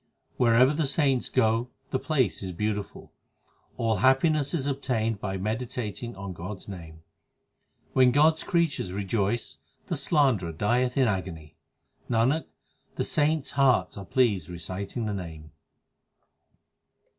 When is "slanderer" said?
9.95-10.53